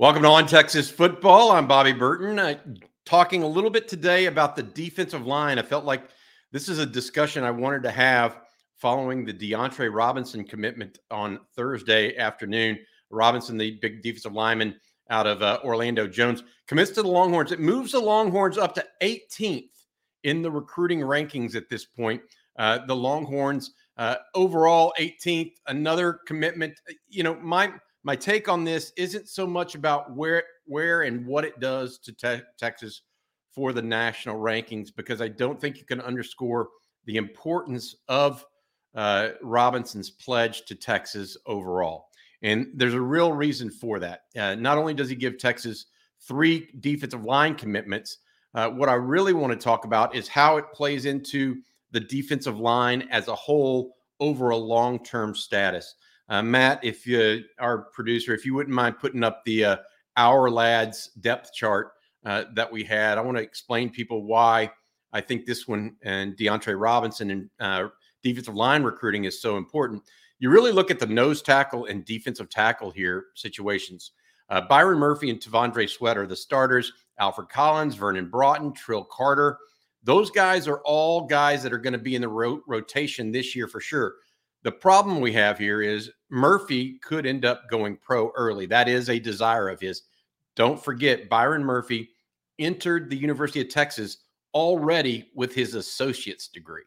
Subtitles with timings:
[0.00, 1.50] Welcome to On Texas Football.
[1.50, 2.38] I'm Bobby Burton.
[2.38, 2.54] Uh,
[3.04, 5.58] talking a little bit today about the defensive line.
[5.58, 6.04] I felt like
[6.52, 8.38] this is a discussion I wanted to have
[8.78, 12.78] following the D'antre Robinson commitment on Thursday afternoon.
[13.10, 14.74] Robinson, the big defensive lineman
[15.10, 17.52] out of uh, Orlando Jones, commits to the Longhorns.
[17.52, 19.68] It moves the Longhorns up to 18th
[20.24, 22.22] in the recruiting rankings at this point.
[22.58, 26.80] Uh, the Longhorns uh, overall 18th, another commitment.
[27.10, 31.44] You know, my my take on this isn't so much about where where and what
[31.44, 33.02] it does to te- Texas
[33.54, 36.68] for the national rankings because I don't think you can underscore
[37.06, 38.44] the importance of
[38.94, 42.08] uh, Robinson's pledge to Texas overall.
[42.42, 44.22] And there's a real reason for that.
[44.36, 45.86] Uh, not only does he give Texas
[46.20, 48.18] three defensive line commitments,
[48.54, 51.60] uh, what I really want to talk about is how it plays into
[51.92, 55.94] the defensive line as a whole over a long term status.
[56.30, 59.76] Uh, Matt, if you, our producer, if you wouldn't mind putting up the uh,
[60.16, 61.92] Ourlads depth chart
[62.24, 64.70] uh, that we had, I want to explain people why
[65.12, 67.88] I think this one and D'antre Robinson and uh,
[68.22, 70.02] defensive line recruiting is so important.
[70.38, 74.12] You really look at the nose tackle and defensive tackle here situations.
[74.48, 76.92] Uh, Byron Murphy and T'Vondre Sweat, the starters.
[77.20, 79.58] Alfred Collins, Vernon Broughton, Trill Carter.
[80.02, 83.54] Those guys are all guys that are going to be in the ro- rotation this
[83.54, 84.14] year for sure.
[84.62, 88.66] The problem we have here is Murphy could end up going pro early.
[88.66, 90.02] That is a desire of his.
[90.54, 92.10] Don't forget, Byron Murphy
[92.58, 94.18] entered the University of Texas
[94.52, 96.84] already with his associate's degree.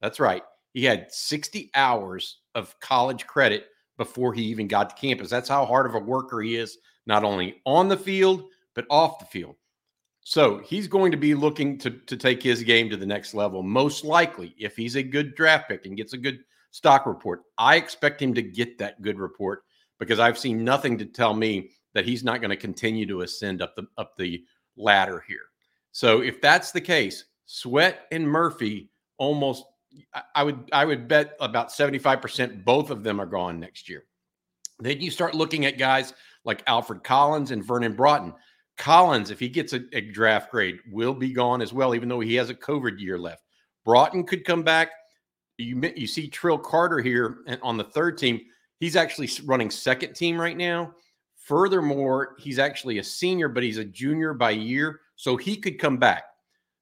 [0.00, 0.42] That's right.
[0.72, 5.30] He had 60 hours of college credit before he even got to campus.
[5.30, 9.18] That's how hard of a worker he is, not only on the field, but off
[9.18, 9.56] the field.
[10.22, 13.62] So he's going to be looking to, to take his game to the next level,
[13.62, 16.40] most likely, if he's a good draft pick and gets a good
[16.76, 17.44] stock report.
[17.56, 19.62] I expect him to get that good report
[19.98, 23.62] because I've seen nothing to tell me that he's not going to continue to ascend
[23.62, 24.44] up the up the
[24.76, 25.46] ladder here.
[25.92, 29.64] So if that's the case, Sweat and Murphy almost
[30.34, 34.04] I would I would bet about 75% both of them are gone next year.
[34.78, 36.12] Then you start looking at guys
[36.44, 38.34] like Alfred Collins and Vernon Broughton.
[38.76, 42.20] Collins, if he gets a, a draft grade, will be gone as well, even though
[42.20, 43.42] he has a COVID year left.
[43.86, 44.90] Broughton could come back
[45.58, 48.40] you you see Trill Carter here on the third team.
[48.78, 50.92] He's actually running second team right now.
[51.36, 55.96] Furthermore, he's actually a senior, but he's a junior by year, so he could come
[55.96, 56.24] back.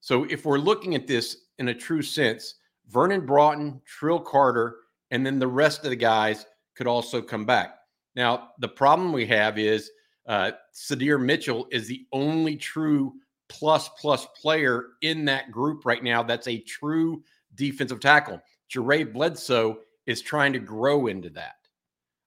[0.01, 2.57] So if we're looking at this in a true sense,
[2.89, 4.77] Vernon Broughton, Trill Carter,
[5.11, 7.77] and then the rest of the guys could also come back.
[8.17, 9.91] Now, the problem we have is
[10.27, 13.15] uh, Sydir Mitchell is the only true
[13.49, 16.23] plus plus player in that group right now.
[16.23, 17.23] That's a true
[17.55, 18.41] defensive tackle.
[18.75, 21.55] Jaray Bledsoe is trying to grow into that.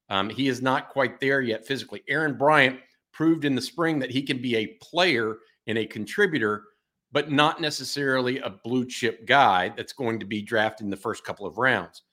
[0.10, 2.04] Um, he is not quite there yet physically.
[2.08, 2.80] Aaron Bryant
[3.12, 5.38] proved in the spring that he can be a player
[5.68, 6.64] and a contributor,
[7.12, 11.24] but not necessarily a blue chip guy that's going to be drafted in the first
[11.24, 12.04] couple of rounds.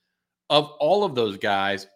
[0.50, 1.86] Of all of those guys,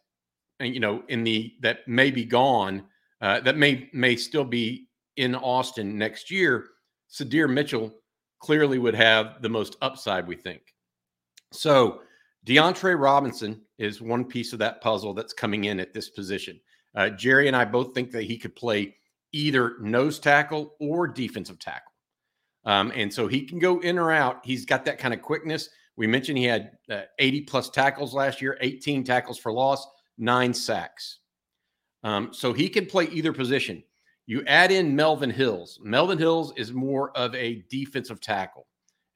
[0.61, 2.85] and you know, in the that may be gone,
[3.21, 6.67] uh, that may may still be in Austin next year,
[7.11, 7.93] Sydir Mitchell
[8.41, 10.63] clearly would have the most upside, we think.
[11.53, 12.03] So
[12.49, 16.59] D'antre Robinson is one piece of that puzzle that's coming in at this position.
[16.95, 18.97] Uh, Jerry and I both think that he could play
[19.33, 21.93] either nose tackle or defensive tackle.
[22.65, 24.41] Um, and so he can go in or out.
[24.45, 25.69] He's got that kind of quickness.
[25.97, 29.87] We mentioned he had uh, 80 plus tackles last year, 18 tackles for loss,
[30.17, 31.19] nine sacks.
[32.03, 33.83] Um, so he can play either position.
[34.25, 35.79] You add in Melvin Hills.
[35.83, 38.67] Melvin Hills is more of a defensive tackle.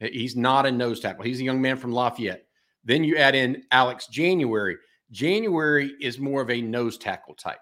[0.01, 1.25] He's not a nose tackle.
[1.25, 2.45] He's a young man from Lafayette.
[2.85, 4.77] Then you add in Alex January.
[5.11, 7.61] January is more of a nose tackle type.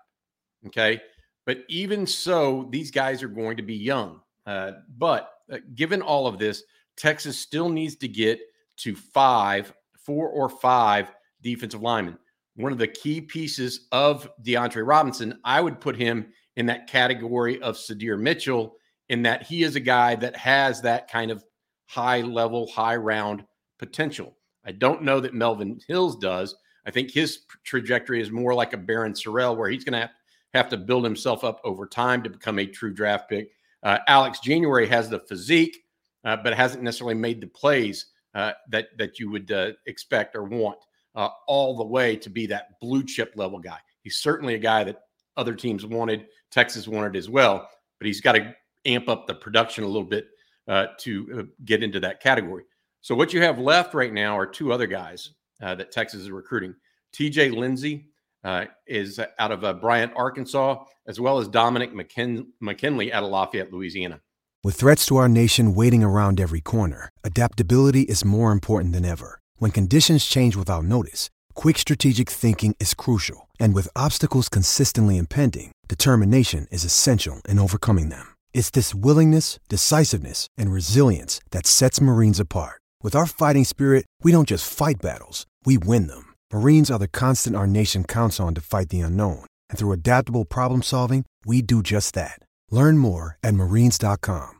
[0.66, 1.00] Okay.
[1.46, 4.20] But even so, these guys are going to be young.
[4.46, 6.62] Uh, but uh, given all of this,
[6.96, 8.40] Texas still needs to get
[8.78, 12.18] to five, four or five defensive linemen.
[12.56, 17.60] One of the key pieces of D'antre Robinson, I would put him in that category
[17.62, 18.76] of Sydir Mitchell,
[19.08, 21.44] in that he is a guy that has that kind of
[21.86, 23.44] high level, high round
[23.78, 24.36] potential.
[24.64, 26.54] I don't know that Melvin Hills does.
[26.86, 30.10] I think his trajectory is more like a Barryn Sorrell, where he's going to
[30.54, 33.50] have to build himself up over time to become a true draft pick.
[33.82, 35.84] Uh, Alex January has the physique,
[36.24, 40.44] uh, but hasn't necessarily made the plays uh, that that you would uh, expect or
[40.44, 40.78] want
[41.14, 43.78] uh, all the way to be that blue chip level guy.
[44.02, 45.02] He's certainly a guy that
[45.36, 47.68] other teams wanted, Texas wanted as well,
[47.98, 48.54] but he's got to
[48.84, 50.28] amp up the production a little bit
[50.68, 52.64] uh, to get into that category.
[53.02, 55.30] So what you have left right now are two other guys
[55.62, 56.74] uh, that Texas is recruiting:
[57.12, 57.50] T.J.
[57.50, 58.06] Lindsey
[58.44, 63.30] uh, is out of uh, Bryant, Arkansas, as well as Dominic McKin- McKinley out of
[63.30, 64.20] Lafayette, Louisiana.
[64.62, 69.40] With threats to our nation waiting around every corner, adaptability is more important than ever.
[69.56, 73.48] When conditions change without notice, quick strategic thinking is crucial.
[73.58, 78.34] And with obstacles consistently impending, determination is essential in overcoming them.
[78.52, 82.80] It's this willingness, decisiveness, and resilience that sets Marines apart.
[83.02, 86.34] With our fighting spirit, we don't just fight battles, we win them.
[86.52, 89.46] Marines are the constant our nation counts on to fight the unknown.
[89.70, 92.40] And through adaptable problem solving, we do just that.
[92.70, 94.50] Learn more at marines.com.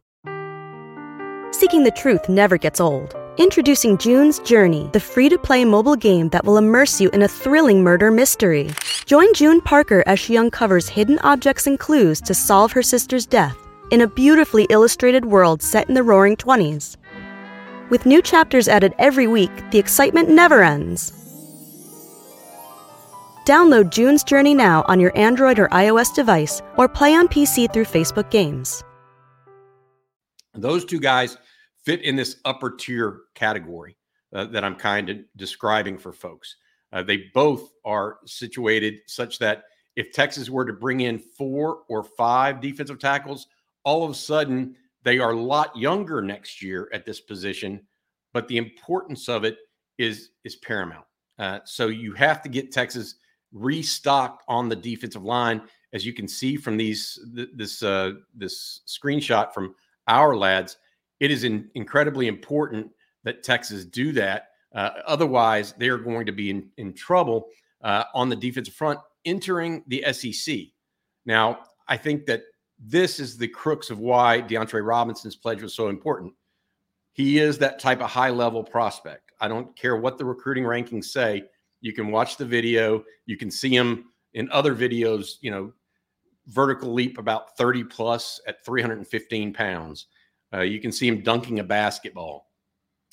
[1.50, 3.14] Seeking the truth never gets old.
[3.36, 7.28] Introducing June's Journey, the free to play mobile game that will immerse you in a
[7.28, 8.70] thrilling murder mystery.
[9.04, 13.58] Join June Parker as she uncovers hidden objects and clues to solve her sister's death
[13.90, 16.96] in a beautifully illustrated world set in the roaring 20s.
[17.90, 21.12] With new chapters added every week, the excitement never ends.
[23.46, 27.86] Download June's Journey now on your Android or iOS device or play on PC through
[27.86, 28.84] Facebook Games.
[30.54, 31.36] Those two guys
[31.84, 33.96] fit in this upper tier category
[34.32, 36.54] uh, that I'm kind of describing for folks.
[36.92, 39.64] Uh, they both are situated such that
[39.96, 43.48] if Texas were to bring in four or five defensive tackles,
[43.84, 47.80] all of a sudden they are a lot younger next year at this position,
[48.32, 49.58] but the importance of it
[49.98, 51.06] is is paramount.
[51.38, 53.16] Uh, so you have to get Texas
[53.52, 55.62] restocked on the defensive line,
[55.92, 59.74] as you can see from these th- this uh, this screenshot from
[60.08, 60.76] our lads.
[61.20, 62.90] It is in, incredibly important
[63.24, 64.48] that Texas do that.
[64.74, 67.48] Uh, otherwise, they are going to be in, in trouble
[67.82, 70.58] uh, on the defensive front entering the SEC.
[71.26, 72.44] Now, I think that
[72.80, 76.32] this is the crux of why D'antre Robinson's pledge was so important.
[77.12, 79.32] He is that type of high level prospect.
[79.40, 81.44] I don't care what the recruiting rankings say.
[81.82, 83.04] You can watch the video.
[83.26, 85.72] You can see him in other videos, you know,
[86.46, 90.06] vertical leap about 30 plus at 315 pounds.
[90.52, 92.48] Uh, you can see him dunking a basketball.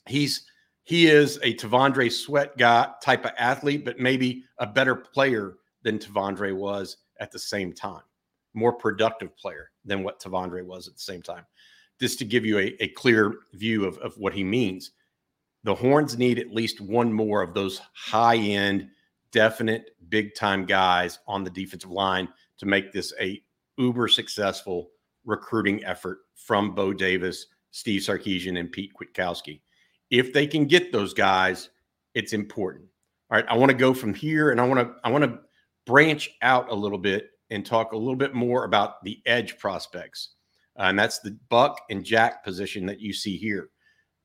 [0.08, 0.46] He's
[0.84, 6.00] he is a T'Vondre Sweat guy type of athlete, but maybe a better player than
[6.00, 8.04] T'Vondre was at the same time
[8.58, 11.46] more productive player than what T'Vondre was at the same time.
[12.02, 14.92] Just to give you a, a clear view of, of what he means.
[15.64, 18.90] The Horns need at least one more of those high end,
[19.32, 22.28] definite, big time guys on the defensive line
[22.58, 23.42] to make this a
[23.78, 24.90] uber successful
[25.26, 29.62] recruiting effort from Bo Davis, Steve Sarkisian, and Pete Kwiatkowski.
[30.10, 31.70] If they can get those guys,
[32.14, 32.86] it's important.
[33.30, 35.40] All right, I want to go from here and I want to I want to
[35.86, 40.30] branch out a little bit and talk a little bit more about the edge prospects.
[40.78, 43.70] Uh, and that's the Buck and Jack position that you see here.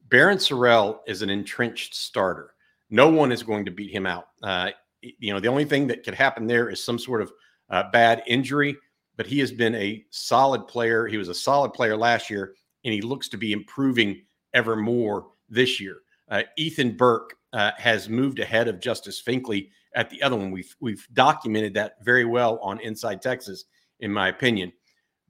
[0.09, 2.55] Barryn Sorrell is an entrenched starter.
[2.91, 4.27] No one is going to beat him out.
[4.43, 4.71] Uh,
[5.01, 7.33] you know, the only thing that could happen there is some sort of
[7.71, 8.77] uh, bad injury,
[9.17, 11.07] but he has been a solid player.
[11.07, 12.55] He was a solid player last year,
[12.85, 14.23] and he looks to be improving
[14.53, 15.99] ever more this year.
[16.31, 20.51] Uh, Ethan Burke uh, has moved ahead of Justice Finkley at the other one.
[20.51, 23.65] We've we've documented that very well on Inside Texas,
[24.01, 24.73] in my opinion.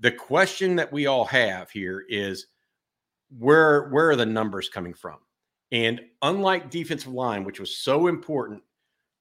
[0.01, 2.47] The question that we all have here is
[3.39, 5.19] where where are the numbers coming from?
[5.71, 8.63] And unlike defensive line, which was so important,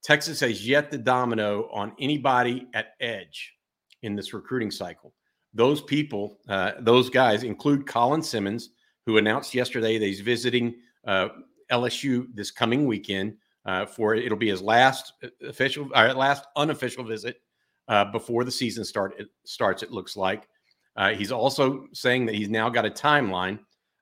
[0.04, 3.54] Texas has yet to domino on anybody at edge
[4.02, 5.14] in this recruiting cycle.
[5.54, 8.72] Those people, uh, those guys include Colin Simmons,
[9.06, 11.30] who announced yesterday that he's visiting uh,
[11.72, 17.04] LSU this coming weekend uh, for it'll be his last uh, official or last unofficial
[17.04, 17.42] visit
[17.88, 19.84] uh, before the season start it starts.
[19.84, 20.48] It looks like
[20.96, 23.60] uh, he's also saying that he's now got a timeline.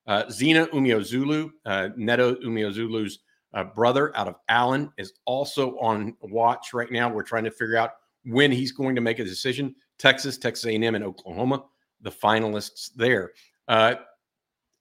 [0.07, 3.19] Uh, Zina Umeozulu, uh, Neto Umeozulu's
[3.75, 7.11] brother out of Allen, is also on watch right now.
[7.11, 7.91] We're trying to figure out
[8.25, 9.75] when he's going to make a decision.
[9.99, 11.65] Texas, Texas A&M, and Oklahoma,
[12.01, 13.33] the finalists there.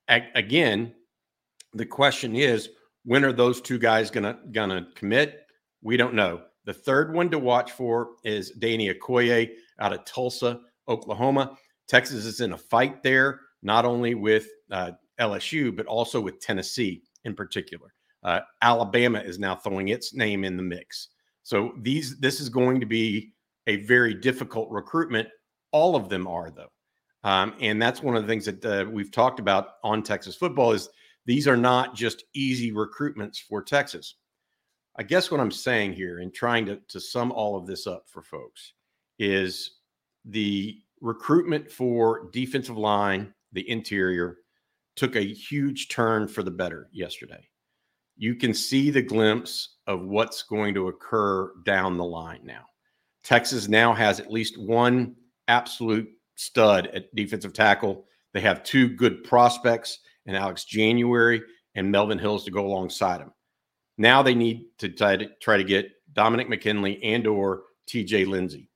[0.07, 0.93] again,
[1.73, 2.69] the question is
[3.09, 5.47] when are those two guys gonna gonna commit?
[5.81, 6.43] We don't know.
[6.65, 9.49] The third one to watch for is Danny Okoye
[9.79, 11.57] out of Tulsa, Oklahoma.
[11.87, 17.01] Texas is in a fight there, not only with uh, LSU but also with Tennessee
[17.23, 17.95] in particular.
[18.21, 21.07] Uh, Alabama is now throwing its name in the mix.
[21.41, 23.33] So these this is going to be
[23.65, 25.27] a very difficult recruitment.
[25.71, 26.71] All of them are though,
[27.27, 30.73] um, and that's one of the things that uh, we've talked about on Texas football
[30.73, 30.89] is
[31.25, 34.15] these are not just easy recruitments for Texas.
[34.97, 38.05] I guess what I'm saying here and trying to, to sum all of this up
[38.09, 38.73] for folks
[39.17, 39.77] is
[40.25, 44.37] the recruitment for defensive line, the interior,
[44.95, 47.47] took a huge turn for the better yesterday.
[48.17, 52.65] You can see the glimpse of what's going to occur down the line now.
[53.23, 55.15] Texas now has at least one
[55.47, 58.05] absolute stud at defensive tackle.
[58.33, 61.41] They have two good prospects in Alex January
[61.75, 63.31] and Melvin Hills to go alongside him.
[63.97, 68.69] Now they need to try to, try to get Dominic McKinley and or TJ Lindsey.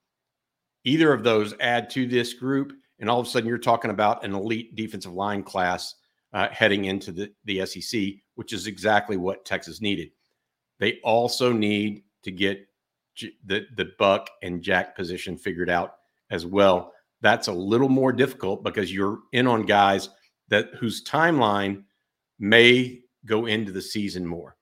[0.84, 4.24] Either of those add to this group, and all of a sudden you're talking about
[4.24, 5.94] an elite defensive line class
[6.34, 8.02] uh, heading into the, the SEC,
[8.34, 10.10] which is exactly what Texas needed.
[10.78, 12.66] They also need to get
[13.46, 15.94] the, the Buck and Jack position figured out
[16.30, 16.92] as well.
[17.20, 20.10] That's a little more difficult because you're in on guys
[20.48, 21.84] that whose timeline
[22.38, 24.56] may go into the season more.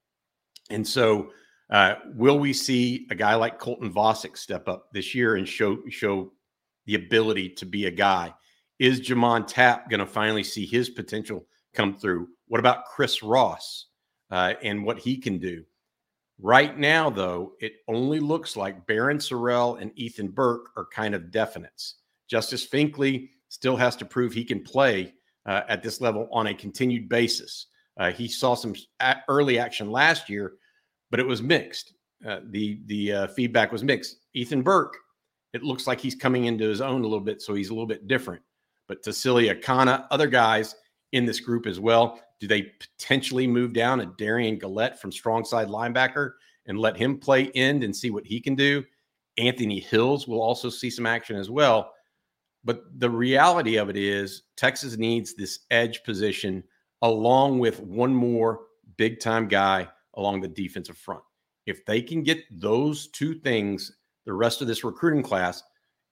[0.71, 1.31] And so,
[1.71, 5.79] uh, will we see a guy like Colton Vasek step up this year and show
[5.89, 6.33] show
[6.87, 8.33] the ability to be a guy?
[8.79, 12.29] Is J'Mond Tapp going to finally see his potential come through?
[12.49, 13.87] What about Chris Ross
[14.31, 15.65] uh, and what he can do?
[16.41, 21.31] Right now, though, it only looks like Barryn Sorrell and Ethan Burke are kind of
[21.31, 21.95] definites.
[22.29, 25.15] Justice Finkley still has to prove he can play
[25.47, 27.67] uh, at this level on a continued basis.
[27.99, 28.75] Uh, he saw some
[29.29, 30.55] early action last year,
[31.11, 31.95] but it was mixed.
[32.27, 34.19] Uh, the the uh, feedback was mixed.
[34.35, 34.97] Ethan Burke,
[35.53, 37.87] it looks like he's coming into his own a little bit, so he's a little
[37.87, 38.43] bit different.
[38.89, 40.75] But Tausili Akana, other guys
[41.13, 42.21] in this group as well.
[42.41, 46.33] Do they potentially move down a Darian Gullette from strong side linebacker
[46.67, 48.85] and let him play end and see what he can do?
[49.39, 51.93] Anthony Hills will also see some action as well.
[52.65, 56.63] But the reality of it is, Texas needs this edge position
[57.03, 58.61] along with one more
[58.97, 61.23] big time guy along the defensive front.
[61.67, 63.93] If they can get those two things,
[64.27, 65.63] the rest of this recruiting class,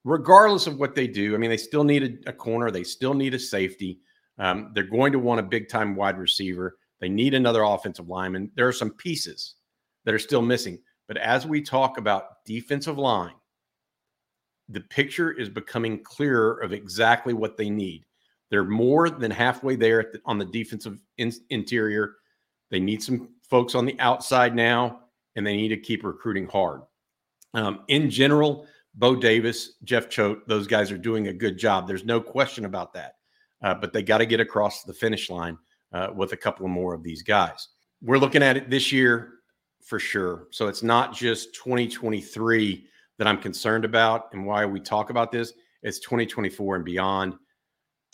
[0.04, 3.14] regardless of what they do, I mean, they still need a, a corner, they still
[3.14, 4.00] need a safety.
[4.38, 6.78] Um, they're going to want a big time wide receiver.
[7.00, 8.50] They need another offensive lineman.
[8.56, 9.54] There are some pieces
[10.04, 10.78] that are still missing.
[11.08, 13.34] But as we talk about defensive line,
[14.70, 18.04] the picture is becoming clearer of exactly what they need.
[18.50, 22.16] They're more than halfway there the, on the defensive in, interior.
[22.70, 25.00] They need some folks on the outside now,
[25.36, 26.82] and they need to keep recruiting hard.
[27.54, 31.86] Um, in general, Bo Davis, Jeff Choate, those guys are doing a good job.
[31.86, 33.14] There's no question about that
[33.62, 35.58] uh, but they got to get across the finish line
[35.92, 37.68] uh, with a couple more of these guys.
[38.02, 39.34] We're looking at it this year
[39.82, 40.46] for sure.
[40.50, 42.86] So it's not just 2023
[43.20, 45.52] that I'm concerned about and why we talk about this.
[45.82, 47.34] It's 2024 and beyond.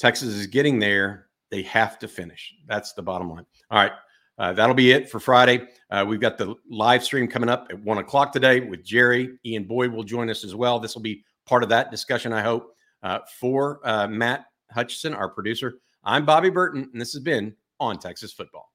[0.00, 1.28] Texas is getting there.
[1.52, 2.52] They have to finish.
[2.66, 3.46] That's the bottom line.
[3.70, 3.92] All right.
[4.36, 5.68] Uh, that'll be it for Friday.
[5.92, 9.38] Uh, we've got the live stream coming up at one o'clock today with Jerry.
[9.46, 10.80] Ian Boyd will join us as well.
[10.80, 12.74] This will be part of that discussion, I hope.
[13.04, 15.74] Uh, for uh, Matt Hutchison, our producer.
[16.02, 18.65] I'm Bobby Burton, and this has been On Texas Football.